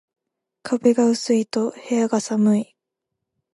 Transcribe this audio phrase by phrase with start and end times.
[0.63, 2.75] 壁が薄いと部屋が寒い